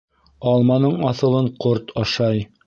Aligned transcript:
Алманың 0.51 0.95
аҫылын 1.11 1.51
ҡорт 1.67 1.95
ашай. 2.07 2.43